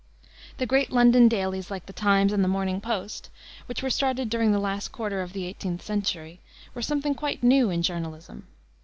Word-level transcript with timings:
The 0.57 0.65
great 0.65 0.91
London 0.91 1.27
dailies, 1.27 1.69
like 1.69 1.85
the 1.85 1.93
Times 1.93 2.33
and 2.33 2.43
the 2.43 2.47
Morning 2.47 2.81
Post, 2.81 3.29
which 3.67 3.83
were 3.83 3.91
started 3.91 4.31
during 4.31 4.51
the 4.51 4.57
last 4.57 4.87
quarter 4.91 5.21
of 5.21 5.31
the 5.31 5.43
18th 5.43 5.83
century, 5.83 6.39
were 6.73 6.81
something 6.81 7.13
quite 7.13 7.43
new 7.43 7.69
in 7.69 7.83
journalism. 7.83 8.47